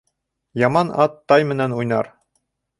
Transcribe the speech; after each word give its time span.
Яман 0.61 0.89
ат 1.05 1.21
тай 1.33 1.47
менән 1.53 1.79
уйнар 1.79 2.13